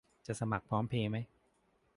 [0.27, 1.17] จะสมัครพร้อมเพย์ไหม